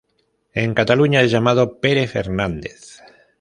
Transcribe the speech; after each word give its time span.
En 0.55 0.73
Cataluña 0.73 1.21
es 1.21 1.29
llamado 1.29 1.79
Pere 1.79 2.07
Fernández. 2.07 3.03